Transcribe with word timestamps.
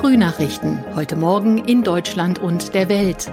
Frühnachrichten. 0.00 0.82
Heute 0.96 1.14
Morgen 1.14 1.58
in 1.58 1.82
Deutschland 1.82 2.38
und 2.38 2.72
der 2.72 2.88
Welt. 2.88 3.30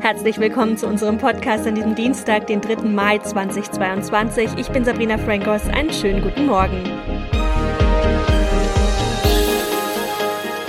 Herzlich 0.00 0.40
willkommen 0.40 0.76
zu 0.76 0.88
unserem 0.88 1.16
Podcast 1.18 1.64
an 1.64 1.76
diesem 1.76 1.94
Dienstag, 1.94 2.48
den 2.48 2.60
3. 2.60 2.88
Mai 2.88 3.18
2022. 3.18 4.50
Ich 4.56 4.68
bin 4.70 4.84
Sabrina 4.84 5.16
Frankos. 5.16 5.68
Einen 5.68 5.92
schönen 5.92 6.22
guten 6.22 6.46
Morgen. 6.46 6.82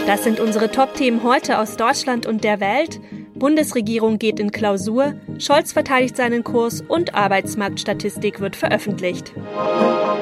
Das 0.06 0.24
sind 0.24 0.40
unsere 0.40 0.70
Top-Themen 0.70 1.24
heute 1.24 1.58
aus 1.58 1.76
Deutschland 1.76 2.28
und 2.28 2.44
der 2.44 2.60
Welt. 2.60 3.02
Bundesregierung 3.44 4.20
geht 4.20 4.40
in 4.40 4.52
Klausur, 4.52 5.16
Scholz 5.38 5.74
verteidigt 5.74 6.16
seinen 6.16 6.46
Kurs 6.46 6.80
und 6.80 7.14
Arbeitsmarktstatistik 7.14 8.40
wird 8.40 8.56
veröffentlicht. 8.56 9.34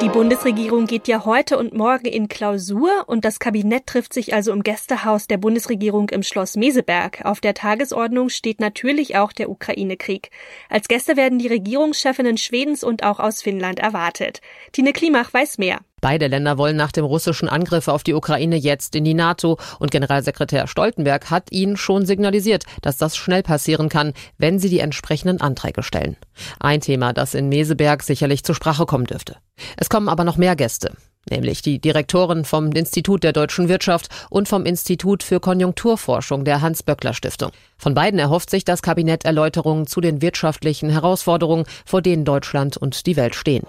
Die 0.02 0.10
Bundesregierung 0.10 0.88
geht 0.88 1.08
ja 1.08 1.24
heute 1.24 1.60
und 1.60 1.72
morgen 1.72 2.08
in 2.08 2.30
Klausur 2.30 2.90
und 3.06 3.24
das 3.24 3.38
Kabinett 3.38 3.86
trifft 3.86 4.16
sich 4.16 4.34
also 4.34 4.52
im 4.52 4.64
Gästehaus 4.64 5.28
der 5.28 5.38
Bundesregierung 5.38 6.10
im 6.10 6.24
Schloss 6.24 6.56
Meseberg. 6.56 7.24
Auf 7.24 7.42
der 7.42 7.54
Tagesordnung 7.54 8.30
steht 8.30 8.60
natürlich 8.60 9.16
auch 9.18 9.34
der 9.34 9.52
Ukraine-Krieg. 9.52 10.32
Als 10.68 10.88
Gäste 10.88 11.16
werden 11.16 11.38
die 11.38 11.48
Regierungschefinnen 11.48 12.38
Schwedens 12.38 12.84
und 12.84 13.04
auch 13.04 13.20
aus 13.20 13.44
Finnland 13.44 13.78
erwartet. 13.78 14.42
Tine 14.72 14.94
Klimach 14.94 15.32
weiß 15.32 15.60
mehr. 15.60 15.82
Beide 16.02 16.28
Länder 16.28 16.58
wollen 16.58 16.76
nach 16.76 16.92
dem 16.92 17.06
russischen 17.06 17.48
Angriff 17.48 17.88
auf 17.88 18.04
die 18.04 18.16
Ukraine 18.16 18.58
jetzt 18.58 18.96
in 18.96 19.04
die 19.04 19.14
NATO 19.14 19.58
und 19.80 19.92
Generalsekretär 19.92 20.68
Stoltenberg 20.68 21.30
hat 21.30 21.52
ihnen 21.52 21.78
schon 21.78 22.06
signalisiert, 22.06 22.66
dass 22.82 22.98
das 22.98 23.16
schnell 23.16 23.44
passieren 23.44 23.88
kann, 23.88 24.14
wenn 24.38 24.60
sie 24.60 24.70
die 24.70 24.80
entsprechenden 24.80 25.40
Anträge 25.40 25.84
stellen. 25.84 26.18
Ein 26.60 26.82
Thema, 26.82 27.14
das 27.14 27.36
in 27.36 27.50
Meseberg 27.50 28.04
sicherlich 28.04 28.44
zur 28.44 28.56
Sprache 28.56 28.86
kommen 28.86 29.06
dürfte. 29.06 29.38
Es 29.78 29.90
kommen 29.90 30.10
aber 30.10 30.24
noch 30.24 30.38
mehr 30.38 30.56
Gäste 30.56 30.92
nämlich 31.30 31.62
die 31.62 31.80
Direktoren 31.80 32.46
vom 32.46 32.72
Institut 32.72 33.24
der 33.24 33.34
deutschen 33.34 33.70
Wirtschaft 33.70 34.10
und 34.30 34.48
vom 34.48 34.66
Institut 34.66 35.24
für 35.24 35.40
Konjunkturforschung 35.40 36.46
der 36.46 36.62
Hans-Böckler-Stiftung. 36.62 37.52
Von 37.78 37.94
beiden 37.94 38.20
erhofft 38.20 38.50
sich 38.50 38.66
das 38.66 38.82
Kabinett 38.82 39.26
Erläuterungen 39.26 39.88
zu 39.88 40.02
den 40.02 40.22
wirtschaftlichen 40.22 40.90
Herausforderungen, 40.90 41.66
vor 41.86 42.02
denen 42.02 42.26
Deutschland 42.26 42.78
und 42.78 43.06
die 43.06 43.18
Welt 43.18 43.36
stehen. 43.36 43.66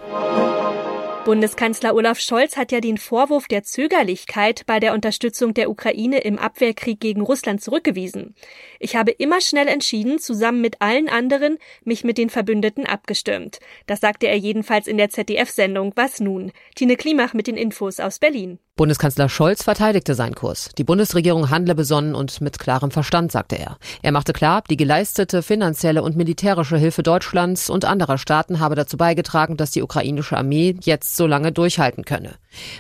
Bundeskanzler 1.25 1.95
Olaf 1.95 2.19
Scholz 2.19 2.57
hat 2.57 2.73
ja 2.73 2.81
den 2.81 2.99
Vorwurf 2.99 3.47
der 3.47 3.63
Zögerlichkeit 3.63 4.67
bei 4.67 4.81
der 4.81 4.93
Unterstützung 4.93 5.55
der 5.55 5.71
Ukraine 5.71 6.19
im 6.19 6.37
Abwehrkrieg 6.37 6.99
gegen 6.99 7.21
Russland 7.21 7.63
zurückgewiesen. 7.63 8.35
Ich 8.81 8.97
habe 8.97 9.13
immer 9.13 9.41
schnell 9.41 9.69
entschieden, 9.69 10.19
zusammen 10.19 10.61
mit 10.61 10.83
allen 10.83 11.09
anderen, 11.09 11.59
mich 11.85 12.03
mit 12.03 12.19
den 12.19 12.29
Verbündeten 12.29 12.87
abgestimmt. 12.87 13.61
Das 13.87 14.01
sagte 14.01 14.27
er 14.27 14.37
jedenfalls 14.37 14.89
in 14.89 14.99
der 14.99 15.11
ZDF-Sendung 15.11 15.93
Was 15.95 16.19
nun? 16.19 16.51
Tine 16.75 16.97
Klimach 16.97 17.35
mit 17.35 17.47
den 17.47 17.57
Infos 17.57 18.01
aus 18.01 18.19
Berlin. 18.19 18.59
Bundeskanzler 18.75 19.29
Scholz 19.29 19.63
verteidigte 19.63 20.15
seinen 20.15 20.35
Kurs. 20.35 20.71
Die 20.79 20.85
Bundesregierung 20.85 21.51
handle 21.51 21.75
besonnen 21.75 22.15
und 22.15 22.41
mit 22.41 22.59
klarem 22.59 22.91
Verstand, 22.91 23.31
sagte 23.31 23.57
er. 23.57 23.77
Er 24.01 24.13
machte 24.13 24.33
klar, 24.33 24.65
die 24.71 24.79
geleistete 24.79 25.43
finanzielle 25.43 26.03
und 26.03 26.17
militärische 26.17 26.79
Hilfe 26.79 27.03
Deutschlands 27.03 27.69
und 27.69 27.85
anderer 27.85 28.17
Staaten 28.17 28.61
habe 28.61 28.75
dazu 28.75 28.97
beigetragen, 28.97 29.59
dass 29.59 29.73
die 29.73 29.83
ukrainische 29.83 30.39
Armee 30.39 30.75
jetzt 30.81 31.19
so 31.19 31.27
lange 31.27 31.53
durchhalten 31.53 32.07
könne. 32.07 32.37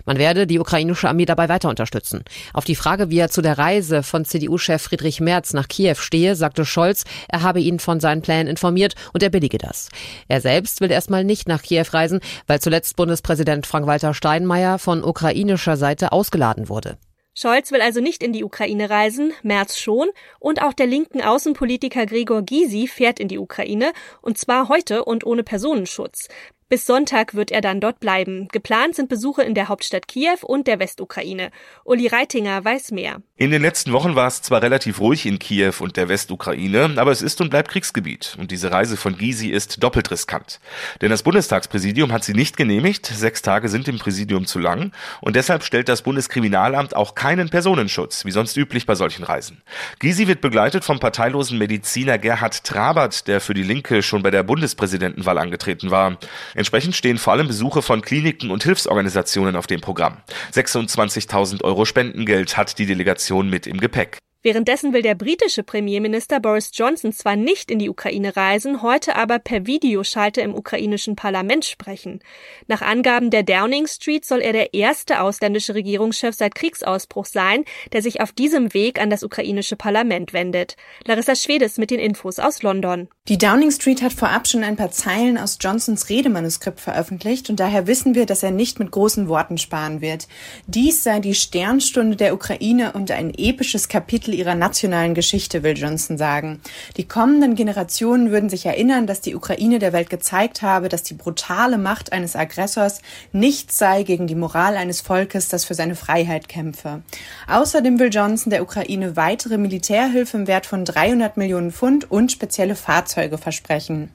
Man 0.06 0.18
werde 0.18 0.46
die 0.46 0.58
ukrainische 0.58 1.10
Armee 1.10 1.26
dabei 1.26 1.50
weiter 1.50 1.68
unterstützen. 1.68 2.24
Auf 2.54 2.64
die 2.64 2.74
Frage, 2.74 3.10
wie 3.10 3.18
er 3.18 3.30
zu 3.30 3.42
der 3.42 3.58
Reise 3.58 4.02
von 4.02 4.24
CDU-Chef 4.24 4.80
Friedrich 4.80 5.20
Merz 5.20 5.52
nach 5.52 5.68
Kiew 5.68 5.96
stehe, 5.96 6.36
sagte 6.36 6.64
Scholz, 6.64 7.04
er 7.28 7.42
habe 7.42 7.60
ihn 7.60 7.78
von 7.78 8.00
seinen 8.00 8.22
Plänen 8.22 8.48
informiert 8.48 8.94
und 9.12 9.22
er 9.22 9.30
billige 9.30 9.58
das. 9.58 9.88
Er 10.28 10.40
selbst 10.40 10.80
will 10.80 10.90
erstmal 10.90 11.24
nicht 11.24 11.48
nach 11.48 11.62
Kiew 11.62 11.86
reisen, 11.90 12.20
weil 12.46 12.60
zuletzt 12.60 12.96
Bundespräsident 12.96 13.66
Frank-Walter 13.66 14.14
Steinmeier 14.14 14.78
von 14.78 15.04
ukrainischer 15.04 15.76
Seite 15.82 16.12
ausgeladen 16.12 16.68
wurde. 16.68 16.96
Scholz 17.34 17.72
will 17.72 17.80
also 17.80 18.00
nicht 18.00 18.22
in 18.22 18.32
die 18.32 18.44
Ukraine 18.44 18.88
reisen, 18.88 19.32
Merz 19.42 19.78
schon, 19.78 20.10
und 20.38 20.62
auch 20.62 20.74
der 20.74 20.86
linken 20.86 21.22
Außenpolitiker 21.22 22.06
Gregor 22.06 22.42
Gysi 22.42 22.86
fährt 22.86 23.18
in 23.18 23.28
die 23.28 23.38
Ukraine, 23.38 23.92
und 24.20 24.38
zwar 24.38 24.68
heute 24.68 25.04
und 25.04 25.24
ohne 25.24 25.42
Personenschutz. 25.42 26.28
Bis 26.72 26.86
Sonntag 26.86 27.34
wird 27.34 27.50
er 27.50 27.60
dann 27.60 27.80
dort 27.80 28.00
bleiben. 28.00 28.48
Geplant 28.50 28.94
sind 28.94 29.10
Besuche 29.10 29.42
in 29.42 29.54
der 29.54 29.68
Hauptstadt 29.68 30.08
Kiew 30.08 30.38
und 30.40 30.66
der 30.66 30.78
Westukraine. 30.78 31.50
Uli 31.84 32.06
Reitinger 32.06 32.64
weiß 32.64 32.92
mehr. 32.92 33.20
In 33.36 33.50
den 33.50 33.60
letzten 33.60 33.92
Wochen 33.92 34.14
war 34.14 34.26
es 34.26 34.40
zwar 34.40 34.62
relativ 34.62 34.98
ruhig 34.98 35.26
in 35.26 35.38
Kiew 35.38 35.74
und 35.80 35.98
der 35.98 36.08
Westukraine, 36.08 36.94
aber 36.96 37.10
es 37.10 37.20
ist 37.20 37.42
und 37.42 37.50
bleibt 37.50 37.70
Kriegsgebiet. 37.70 38.38
Und 38.38 38.50
diese 38.50 38.72
Reise 38.72 38.96
von 38.96 39.18
Gysi 39.18 39.48
ist 39.48 39.82
doppelt 39.82 40.10
riskant. 40.10 40.60
Denn 41.02 41.10
das 41.10 41.22
Bundestagspräsidium 41.24 42.10
hat 42.10 42.24
sie 42.24 42.32
nicht 42.32 42.56
genehmigt. 42.56 43.04
Sechs 43.04 43.42
Tage 43.42 43.68
sind 43.68 43.86
im 43.88 43.98
Präsidium 43.98 44.46
zu 44.46 44.58
lang. 44.58 44.92
Und 45.20 45.36
deshalb 45.36 45.64
stellt 45.64 45.90
das 45.90 46.00
Bundeskriminalamt 46.00 46.96
auch 46.96 47.14
keinen 47.14 47.50
Personenschutz, 47.50 48.24
wie 48.24 48.30
sonst 48.30 48.56
üblich 48.56 48.86
bei 48.86 48.94
solchen 48.94 49.24
Reisen. 49.24 49.60
Gysi 49.98 50.26
wird 50.26 50.40
begleitet 50.40 50.84
vom 50.84 51.00
parteilosen 51.00 51.58
Mediziner 51.58 52.16
Gerhard 52.16 52.64
Trabert, 52.64 53.28
der 53.28 53.42
für 53.42 53.52
die 53.52 53.62
Linke 53.62 54.02
schon 54.02 54.22
bei 54.22 54.30
der 54.30 54.42
Bundespräsidentenwahl 54.42 55.36
angetreten 55.36 55.90
war. 55.90 56.16
Entsprechend 56.62 56.94
stehen 56.94 57.18
vor 57.18 57.32
allem 57.32 57.48
Besuche 57.48 57.82
von 57.82 58.02
Kliniken 58.02 58.52
und 58.52 58.62
Hilfsorganisationen 58.62 59.56
auf 59.56 59.66
dem 59.66 59.80
Programm. 59.80 60.18
26.000 60.54 61.64
Euro 61.64 61.84
Spendengeld 61.84 62.56
hat 62.56 62.78
die 62.78 62.86
Delegation 62.86 63.50
mit 63.50 63.66
im 63.66 63.80
Gepäck. 63.80 64.18
Währenddessen 64.44 64.92
will 64.92 65.02
der 65.02 65.14
britische 65.14 65.62
Premierminister 65.62 66.40
Boris 66.40 66.72
Johnson 66.74 67.12
zwar 67.12 67.36
nicht 67.36 67.70
in 67.70 67.78
die 67.78 67.88
Ukraine 67.88 68.36
reisen, 68.36 68.82
heute 68.82 69.14
aber 69.14 69.38
per 69.38 69.66
Videoschalte 69.66 70.40
im 70.40 70.52
ukrainischen 70.52 71.14
Parlament 71.14 71.64
sprechen. 71.64 72.18
Nach 72.66 72.82
Angaben 72.82 73.30
der 73.30 73.44
Downing 73.44 73.86
Street 73.86 74.24
soll 74.24 74.40
er 74.40 74.52
der 74.52 74.74
erste 74.74 75.20
ausländische 75.20 75.76
Regierungschef 75.76 76.34
seit 76.34 76.56
Kriegsausbruch 76.56 77.26
sein, 77.26 77.64
der 77.92 78.02
sich 78.02 78.20
auf 78.20 78.32
diesem 78.32 78.74
Weg 78.74 79.00
an 79.00 79.10
das 79.10 79.22
ukrainische 79.22 79.76
Parlament 79.76 80.32
wendet. 80.32 80.76
Larissa 81.06 81.36
Schwedes 81.36 81.78
mit 81.78 81.92
den 81.92 82.00
Infos 82.00 82.40
aus 82.40 82.64
London. 82.64 83.08
Die 83.28 83.38
Downing 83.38 83.70
Street 83.70 84.02
hat 84.02 84.12
vorab 84.12 84.48
schon 84.48 84.64
ein 84.64 84.74
paar 84.74 84.90
Zeilen 84.90 85.38
aus 85.38 85.58
Johnsons 85.60 86.08
Redemanuskript 86.08 86.80
veröffentlicht 86.80 87.48
und 87.48 87.60
daher 87.60 87.86
wissen 87.86 88.16
wir, 88.16 88.26
dass 88.26 88.42
er 88.42 88.50
nicht 88.50 88.80
mit 88.80 88.90
großen 88.90 89.28
Worten 89.28 89.58
sparen 89.58 90.00
wird. 90.00 90.26
Dies 90.66 91.04
sei 91.04 91.20
die 91.20 91.36
Sternstunde 91.36 92.16
der 92.16 92.34
Ukraine 92.34 92.90
und 92.94 93.12
ein 93.12 93.32
episches 93.32 93.88
Kapitel 93.88 94.31
Kapitel 94.32 94.38
ihrer 94.38 94.54
nationalen 94.54 95.14
Geschichte, 95.14 95.62
will 95.62 95.76
Johnson 95.76 96.16
sagen. 96.18 96.60
Die 96.96 97.06
kommenden 97.06 97.54
Generationen 97.54 98.30
würden 98.30 98.48
sich 98.48 98.66
erinnern, 98.66 99.06
dass 99.06 99.20
die 99.20 99.34
Ukraine 99.34 99.78
der 99.78 99.92
Welt 99.92 100.10
gezeigt 100.10 100.62
habe, 100.62 100.88
dass 100.88 101.02
die 101.02 101.14
brutale 101.14 101.78
Macht 101.78 102.12
eines 102.12 102.34
Aggressors 102.34 103.02
nichts 103.32 103.78
sei 103.78 104.02
gegen 104.02 104.26
die 104.26 104.34
Moral 104.34 104.76
eines 104.76 105.00
Volkes, 105.00 105.48
das 105.48 105.64
für 105.64 105.74
seine 105.74 105.94
Freiheit 105.94 106.48
kämpfe. 106.48 107.02
Außerdem 107.46 107.98
will 107.98 108.10
Johnson 108.12 108.50
der 108.50 108.62
Ukraine 108.62 109.16
weitere 109.16 109.58
Militärhilfe 109.58 110.36
im 110.36 110.46
Wert 110.46 110.66
von 110.66 110.84
300 110.84 111.36
Millionen 111.36 111.70
Pfund 111.70 112.10
und 112.10 112.32
spezielle 112.32 112.74
Fahrzeuge 112.74 113.38
versprechen. 113.38 114.10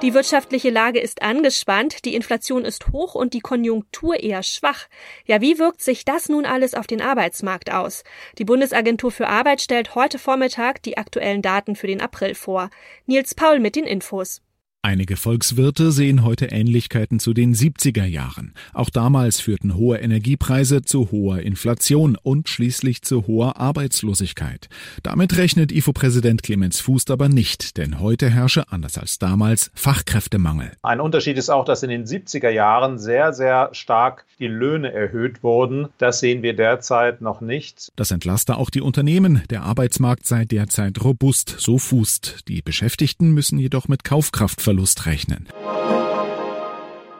Die 0.00 0.14
wirtschaftliche 0.14 0.70
Lage 0.70 1.00
ist 1.00 1.22
angespannt, 1.22 2.04
die 2.04 2.14
Inflation 2.14 2.64
ist 2.64 2.92
hoch 2.92 3.16
und 3.16 3.34
die 3.34 3.40
Konjunktur 3.40 4.22
eher 4.22 4.44
schwach. 4.44 4.86
Ja, 5.26 5.40
wie 5.40 5.58
wirkt 5.58 5.82
sich 5.82 6.04
das 6.04 6.28
nun 6.28 6.46
alles 6.46 6.74
auf 6.74 6.86
den 6.86 7.02
Arbeitsmarkt 7.02 7.72
aus? 7.72 8.04
Die 8.38 8.44
Bundesagentur 8.44 9.10
für 9.10 9.26
Arbeit 9.26 9.60
stellt 9.60 9.96
heute 9.96 10.20
Vormittag 10.20 10.84
die 10.84 10.98
aktuellen 10.98 11.42
Daten 11.42 11.74
für 11.74 11.88
den 11.88 12.00
April 12.00 12.36
vor. 12.36 12.70
Nils 13.06 13.34
Paul 13.34 13.58
mit 13.58 13.74
den 13.74 13.84
Infos. 13.84 14.40
Einige 14.80 15.16
Volkswirte 15.16 15.90
sehen 15.90 16.22
heute 16.22 16.46
Ähnlichkeiten 16.46 17.18
zu 17.18 17.34
den 17.34 17.52
70er 17.52 18.04
Jahren. 18.04 18.54
Auch 18.72 18.90
damals 18.90 19.40
führten 19.40 19.74
hohe 19.74 19.98
Energiepreise 19.98 20.82
zu 20.82 21.10
hoher 21.10 21.40
Inflation 21.40 22.16
und 22.22 22.48
schließlich 22.48 23.02
zu 23.02 23.26
hoher 23.26 23.56
Arbeitslosigkeit. 23.56 24.68
Damit 25.02 25.36
rechnet 25.36 25.72
IFO-Präsident 25.72 26.44
Clemens 26.44 26.80
Fußt 26.80 27.10
aber 27.10 27.28
nicht, 27.28 27.76
denn 27.76 27.98
heute 27.98 28.30
herrsche, 28.30 28.70
anders 28.70 28.98
als 28.98 29.18
damals, 29.18 29.72
Fachkräftemangel. 29.74 30.70
Ein 30.82 31.00
Unterschied 31.00 31.38
ist 31.38 31.50
auch, 31.50 31.64
dass 31.64 31.82
in 31.82 31.90
den 31.90 32.04
70er 32.04 32.50
Jahren 32.50 33.00
sehr, 33.00 33.32
sehr 33.32 33.70
stark 33.72 34.26
die 34.38 34.46
Löhne 34.46 34.92
erhöht 34.92 35.42
wurden. 35.42 35.88
Das 35.98 36.20
sehen 36.20 36.44
wir 36.44 36.54
derzeit 36.54 37.20
noch 37.20 37.40
nicht. 37.40 37.90
Das 37.96 38.12
entlaste 38.12 38.56
auch 38.56 38.70
die 38.70 38.80
Unternehmen. 38.80 39.42
Der 39.50 39.64
Arbeitsmarkt 39.64 40.24
sei 40.24 40.44
derzeit 40.44 41.02
robust, 41.02 41.56
so 41.58 41.78
Fußt. 41.78 42.46
Die 42.46 42.62
Beschäftigten 42.62 43.32
müssen 43.32 43.58
jedoch 43.58 43.88
mit 43.88 44.04
Kaufkraft 44.04 44.60
Verlust 44.78 45.06
rechnen. 45.06 45.48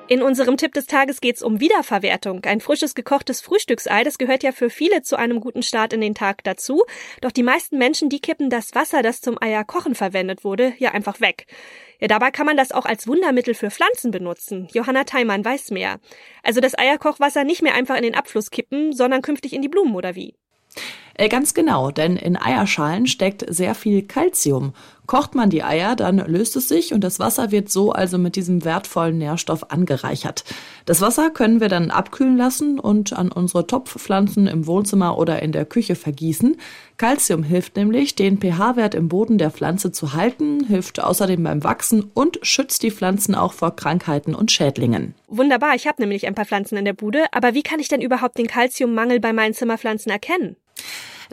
In 0.07 0.23
unserem 0.23 0.57
Tipp 0.57 0.75
des 0.75 0.87
Tages 0.87 1.21
geht's 1.21 1.43
um 1.43 1.59
Wiederverwertung. 1.59 2.45
Ein 2.45 2.61
frisches 2.61 2.95
gekochtes 2.95 3.41
Frühstücksei, 3.41 4.05
das 4.05 4.17
gehört 4.17 4.45
ja 4.45 4.53
für 4.53 4.71
viele 4.71 5.03
zu 5.03 5.17
einem 5.19 5.41
guten 5.41 5.65
Start 5.65 5.93
in 5.93 6.01
den 6.01 6.15
Tag 6.15 6.45
dazu. 6.45 6.85
Doch 7.21 7.33
die 7.33 7.43
meisten 7.43 7.77
Menschen, 7.77 8.11
die 8.11 8.21
kippen 8.21 8.49
das 8.49 8.77
Wasser, 8.77 9.03
das 9.03 9.21
zum 9.21 9.43
Eierkochen 9.43 9.97
verwendet 9.97 10.45
wurde, 10.45 10.73
ja 10.79 10.93
einfach 10.93 11.21
weg. 11.21 11.47
Ja, 12.01 12.07
dabei 12.07 12.31
kann 12.31 12.47
man 12.47 12.57
das 12.57 12.71
auch 12.71 12.87
als 12.87 13.09
Wundermittel 13.09 13.55
für 13.55 13.73
Pflanzen 13.73 14.13
benutzen. 14.13 14.69
Johanna 14.73 15.03
Theimann 15.03 15.45
weiß 15.45 15.73
mehr. 15.73 15.99
Also 16.45 16.61
das 16.61 16.79
Eierkochwasser 16.79 17.43
nicht 17.43 17.63
mehr 17.63 17.75
einfach 17.75 17.97
in 17.97 18.05
den 18.05 18.15
Abfluss 18.15 18.53
kippen, 18.53 18.93
sondern 18.93 19.21
künftig 19.21 19.53
in 19.53 19.63
die 19.63 19.69
Blumen 19.69 19.97
oder 19.97 20.15
wie? 20.15 20.37
Äh, 21.19 21.29
ganz 21.29 21.53
genau, 21.53 21.91
denn 21.91 22.17
in 22.17 22.37
Eierschalen 22.37 23.09
steckt 23.09 23.45
sehr 23.53 23.75
viel 23.75 24.03
Kalzium. 24.03 24.73
Kocht 25.07 25.35
man 25.35 25.51
die 25.51 25.65
Eier, 25.65 25.97
dann 25.97 26.19
löst 26.19 26.55
es 26.55 26.69
sich 26.69 26.95
und 26.95 27.03
das 27.03 27.19
Wasser 27.19 27.51
wird 27.51 27.71
so 27.71 27.91
also 27.91 28.19
mit 28.19 28.37
diesem 28.37 28.65
wertvollen 28.65 29.19
Nährstoff 29.19 29.73
angereichert. 29.73 30.45
Das 30.85 31.01
Wasser 31.01 31.31
können 31.31 31.61
wir 31.61 31.69
dann 31.69 31.91
abkühlen 31.91 32.37
lassen 32.37 32.79
und 32.79 33.15
an 33.15 33.33
unsere 33.33 33.67
Topfpflanzen 33.67 34.47
im 34.47 34.69
Wohnzimmer 34.69 35.19
oder 35.19 35.43
in 35.43 35.51
der 35.51 35.65
Küche 35.65 35.97
vergießen. 35.97 36.57
Calcium 36.99 37.43
hilft 37.43 37.75
nämlich, 37.75 38.15
den 38.15 38.39
pH-Wert 38.39 38.95
im 38.95 39.09
Boden 39.09 39.39
der 39.39 39.51
Pflanze 39.51 39.91
zu 39.91 40.13
halten, 40.13 40.65
hilft 40.67 41.03
außerdem 41.03 41.43
beim 41.43 41.65
Wachsen 41.65 42.13
und 42.15 42.39
schützt 42.43 42.85
die 42.85 42.93
Pflanzen 42.93 43.35
auch 43.35 43.55
vor 43.55 43.75
Krankheiten 43.75 44.37
und 44.37 44.53
Schädlingen. 44.53 45.15
Wunderbar, 45.27 45.75
ich 45.75 45.89
habe 45.89 46.01
nämlich 46.01 46.29
ein 46.29 46.37
paar 46.37 46.47
Pflanzen 46.47 46.77
in 46.77 46.85
der 46.85 46.93
Bude, 46.93 47.25
aber 47.33 47.55
wie 47.55 47.63
kann 47.63 47.81
ich 47.81 47.89
denn 47.89 48.03
überhaupt 48.03 48.39
den 48.39 48.47
Calciummangel 48.47 49.19
bei 49.19 49.33
meinen 49.33 49.55
Zimmerpflanzen 49.55 50.13
erkennen? 50.13 50.57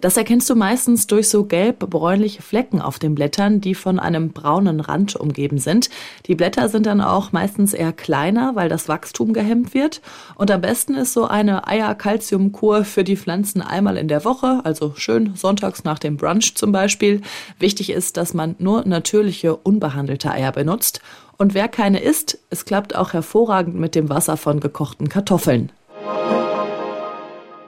Das 0.02 0.18
erkennst 0.18 0.50
du 0.50 0.56
meistens 0.56 1.08
durch 1.08 1.30
so 1.30 1.46
gelb-bräunliche 1.46 2.42
Flecken 2.42 2.82
auf 2.82 3.00
den 3.00 3.16
Blättern, 3.16 3.62
die 3.62 3.76
von 3.76 4.00
einem 4.00 4.30
braunen 4.32 4.80
Rand 4.80 5.16
umgeben 5.16 5.58
sind. 5.58 5.90
Die 6.28 6.36
Blätter 6.36 6.70
sind 6.70 6.86
dann 6.86 7.02
auch 7.02 7.32
meistens 7.32 7.74
eher 7.74 7.94
kleiner, 7.94 8.56
weil 8.56 8.70
das 8.70 8.90
Wachstum 8.90 9.34
gehemmt 9.34 9.74
wird. 9.74 10.02
Und 10.36 10.52
am 10.52 10.62
besten 10.62 10.96
ist 10.96 11.14
so 11.14 11.26
eine 11.26 11.68
Eier-Calcium-Kur 11.68 12.84
für 12.84 13.04
die 13.04 13.18
Pflanzen 13.18 13.62
einmal 13.62 13.98
in 13.98 14.08
der 14.08 14.26
Woche, 14.26 14.62
also 14.64 14.94
schön 14.98 15.36
sonntags 15.36 15.84
nach 15.84 16.00
dem 16.00 16.18
Brunch 16.18 16.56
zum 16.56 16.72
Beispiel. 16.72 17.22
Wichtig 17.60 17.90
ist, 17.90 18.18
dass 18.18 18.34
man 18.34 18.56
nur 18.60 18.86
natürliche, 18.86 19.56
unbehandelte 19.56 20.32
Eier 20.32 20.52
benutzt. 20.52 21.02
Und 21.38 21.54
wer 21.54 21.68
keine 21.68 22.00
isst, 22.00 22.40
es 22.50 22.66
klappt 22.66 22.96
auch 22.96 23.14
hervorragend 23.14 23.76
mit 23.76 23.96
dem 23.96 24.10
Wasser 24.10 24.38
von 24.38 24.60
gekochten 24.60 25.10
Kartoffeln. 25.10 25.72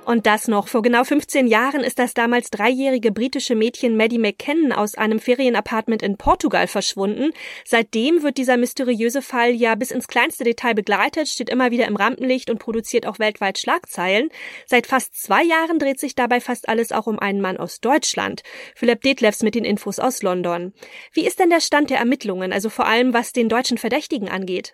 Und 0.08 0.26
das 0.26 0.48
noch. 0.48 0.70
Vor 0.70 0.84
genau 0.84 1.04
15 1.04 1.48
Jahren 1.48 1.82
ist 1.82 2.00
das 2.00 2.14
damals 2.14 2.50
dreijährige 2.50 3.12
britische 3.12 3.56
Mädchen 3.56 3.98
Maddie 3.98 4.20
McKinnon 4.20 4.72
aus 4.72 4.96
einem 4.96 5.20
Ferienapartment 5.20 6.02
in 6.02 6.16
Portugal 6.16 6.68
verschwunden. 6.68 7.34
Seitdem 7.66 8.24
wird 8.24 8.38
dieser 8.38 8.56
mysteriöse 8.56 9.22
Fall 9.22 9.52
ja 9.52 9.76
bis 9.76 9.92
ins 9.92 10.08
kleinste 10.08 10.46
Detail 10.46 10.76
begleitet, 10.76 11.28
steht 11.28 11.50
immer 11.50 11.72
wieder 11.72 11.88
im 11.88 11.98
Rampenlicht 11.98 12.50
und 12.50 12.58
produziert 12.58 13.06
auch 13.06 13.20
weltweit 13.20 13.58
Schlagzeilen. 13.58 14.30
Seit 14.66 14.88
fast 14.88 15.14
zwei 15.22 15.44
Jahren 15.44 15.78
dreht 15.78 16.00
sich 16.00 16.16
dabei 16.16 16.40
fast 16.40 16.70
alles 16.70 16.94
auch 16.94 17.08
um 17.08 17.20
einen 17.20 17.42
Mann 17.42 17.58
aus 17.58 17.82
Deutschland. 17.82 18.44
Philipp 18.76 19.02
Detlefs 19.02 19.44
mit 19.44 19.56
den 19.56 19.66
Infos 19.66 20.00
aus 20.00 20.24
London. 20.24 20.74
Wie 21.12 21.28
ist 21.28 21.38
denn 21.38 21.50
der 21.50 21.60
Stand 21.60 21.90
der 21.90 21.98
Ermittlungen, 22.00 22.54
also 22.54 22.70
vor 22.70 22.88
allem 22.88 23.14
was 23.14 23.34
den 23.34 23.50
deutschen 23.50 23.78
Verdächtigen 23.78 24.30
angeht? 24.30 24.74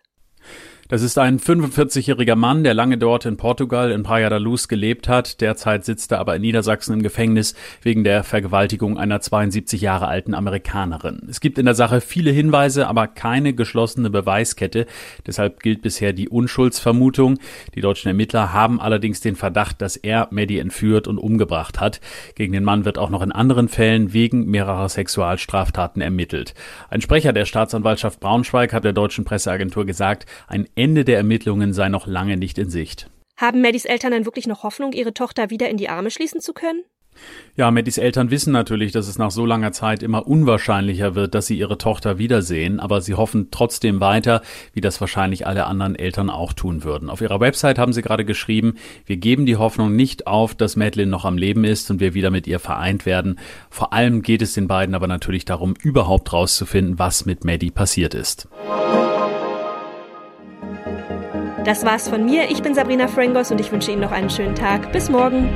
Das 0.89 1.01
ist 1.01 1.18
ein 1.18 1.39
45-jähriger 1.39 2.35
Mann, 2.35 2.65
der 2.65 2.74
lange 2.74 2.97
dort 2.97 3.25
in 3.25 3.38
Portugal 3.38 3.89
in 3.89 4.03
Praia 4.03 4.30
da 4.30 4.35
Luz 4.35 4.68
gelebt 4.68 5.07
hat. 5.07 5.39
Derzeit 5.39 5.85
sitzt 5.85 6.12
er 6.12 6.19
aber 6.19 6.35
in 6.35 6.41
Niedersachsen 6.41 6.91
im 6.91 7.01
Gefängnis 7.01 7.56
wegen 7.81 8.03
der 8.03 8.25
Vergewaltigung 8.25 8.97
einer 8.97 9.21
72 9.21 9.80
Jahre 9.80 10.07
alten 10.07 10.33
Amerikanerin. 10.33 11.21
Es 11.30 11.39
gibt 11.39 11.57
in 11.57 11.65
der 11.65 11.74
Sache 11.74 12.01
viele 12.01 12.31
Hinweise, 12.31 12.88
aber 12.88 13.07
keine 13.07 13.53
geschlossene 13.53 14.09
Beweiskette. 14.09 14.85
Deshalb 15.25 15.62
gilt 15.62 15.81
bisher 15.81 16.12
die 16.12 16.27
Unschuldsvermutung. 16.27 17.39
Die 17.75 17.81
deutschen 17.81 18.09
Ermittler 18.09 18.51
haben 18.51 18.81
allerdings 18.81 19.21
den 19.21 19.38
Verdacht, 19.38 19.81
dass 19.81 19.95
er 19.95 20.27
Maddie 20.31 20.59
entführt 20.59 21.07
und 21.07 21.18
umgebracht 21.18 21.80
hat. 21.80 22.01
Gegen 22.35 22.51
den 22.51 22.65
Mann 22.65 22.83
wird 22.83 22.97
auch 22.97 23.09
noch 23.09 23.21
in 23.21 23.31
anderen 23.31 23.69
Fällen 23.69 24.12
wegen 24.12 24.47
mehrerer 24.47 24.89
Sexualstraftaten 24.89 26.01
ermittelt. 26.01 26.53
Ein 26.89 27.00
Sprecher 27.00 27.31
der 27.31 27.45
Staatsanwaltschaft 27.45 28.19
Braunschweig 28.19 28.74
hat 28.74 28.83
der 28.83 28.94
deutschen 28.94 29.24
Presseagentur 29.24 29.85
gesagt, 29.85 30.25
ein 30.47 30.68
Ende 30.75 31.06
der 31.06 31.18
Ermittlungen 31.18 31.74
sei 31.74 31.90
noch 31.90 32.08
lange 32.08 32.38
nicht 32.38 32.58
in 32.58 32.70
Sicht. 32.70 33.10
Haben 33.38 33.62
Maddys 33.62 33.86
Eltern 33.86 34.12
dann 34.12 34.25
wirklich 34.25 34.48
noch 34.48 34.64
Hoffnung, 34.64 34.92
ihre 34.94 35.14
Tochter 35.14 35.50
wieder 35.50 35.70
in 35.70 35.78
die 35.78 35.90
Arme 35.90 36.10
schließen 36.10 36.42
zu 36.42 36.54
können? 36.54 36.84
Ja, 37.56 37.70
Maddys 37.70 38.00
Eltern 38.00 38.31
wissen 38.31 38.52
natürlich, 38.52 38.92
dass 38.92 39.08
es 39.08 39.20
nach 39.20 39.30
so 39.30 39.46
langer 39.46 39.72
Zeit 39.72 40.02
immer 40.02 40.28
unwahrscheinlicher 40.28 41.14
wird, 41.14 41.36
dass 41.36 41.46
sie 41.46 41.58
ihre 41.58 41.78
Tochter 41.78 42.18
wiedersehen, 42.18 42.80
aber 42.80 43.02
sie 43.02 43.14
hoffen 43.14 43.50
trotzdem 43.52 44.00
weiter, 44.00 44.42
wie 44.74 44.81
das 44.81 45.00
wahrscheinlich 45.00 45.46
alle 45.46 45.66
anderen 45.68 45.96
Eltern 45.96 46.31
auch 46.31 46.54
tun 46.54 46.84
würden. 46.84 47.12
Auf 47.12 47.22
ihrer 47.22 47.40
Website 47.40 47.78
haben 47.78 47.94
sie 47.94 48.02
gerade 48.02 48.26
geschrieben, 48.26 48.76
wir 49.06 49.18
geben 49.18 49.46
die 49.46 49.58
Hoffnung 49.58 49.96
nicht 49.96 50.26
auf, 50.26 50.56
dass 50.56 50.76
Madeline 50.76 51.12
noch 51.12 51.26
am 51.26 51.38
Leben 51.38 51.64
ist 51.64 51.92
und 51.92 52.00
wir 52.00 52.16
wieder 52.16 52.31
mit 52.31 52.48
ihr 52.48 52.60
vereint 52.60 53.06
werden. 53.06 53.40
Vor 53.69 53.94
allem 53.94 54.24
geht 54.24 54.42
es 54.42 54.54
den 54.54 54.68
beiden 54.68 54.96
aber 54.96 55.08
natürlich 55.08 55.46
darum, 55.46 55.76
überhaupt 55.84 56.34
rauszufinden, 56.34 56.98
was 56.98 57.28
mit 57.28 57.46
Maddie 57.46 57.72
passiert 57.72 58.16
ist. 58.16 58.48
Das 61.65 61.86
war's 61.86 62.10
von 62.10 62.25
mir. 62.25 62.51
Ich 62.51 62.62
bin 62.62 62.75
Sabrina 62.75 63.07
Frangos 63.07 63.51
und 63.51 63.62
ich 63.62 63.71
wünsche 63.71 63.92
Ihnen 63.92 64.01
noch 64.01 64.12
einen 64.12 64.30
schönen 64.30 64.56
Tag. 64.56 64.92
Bis 64.92 65.10
morgen. 65.10 65.50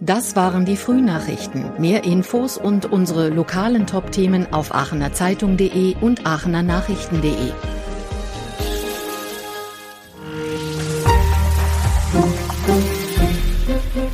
Das 0.00 0.34
waren 0.34 0.64
die 0.64 0.76
Frühnachrichten. 0.76 1.72
Mehr 1.78 2.04
Infos 2.04 2.58
und 2.58 2.86
unsere 2.86 3.28
lokalen 3.28 3.86
Top-Themen 3.86 4.52
auf 4.52 4.74
aachenerzeitung.de 4.74 5.96
und 6.00 6.26
aachenernachrichten.de. 6.26 7.52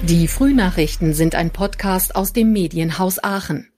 Die 0.03 0.29
Frühnachrichten 0.29 1.15
sind 1.15 1.35
ein 1.35 1.51
Podcast 1.51 2.17
aus 2.17 2.33
dem 2.33 2.53
Medienhaus 2.53 3.23
Aachen. 3.23 3.72